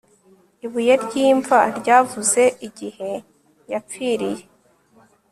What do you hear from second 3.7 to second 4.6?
yapfiriye